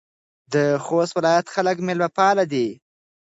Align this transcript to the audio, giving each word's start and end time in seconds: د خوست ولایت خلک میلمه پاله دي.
د 0.53 0.55
خوست 0.83 1.13
ولایت 1.17 1.45
خلک 1.55 1.77
میلمه 1.87 2.09
پاله 2.17 2.45
دي. 2.53 2.67